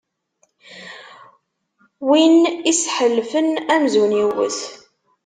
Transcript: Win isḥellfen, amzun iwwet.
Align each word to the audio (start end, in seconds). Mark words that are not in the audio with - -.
Win 2.07 2.33
isḥellfen, 2.71 3.47
amzun 3.75 4.17
iwwet. 4.23 4.59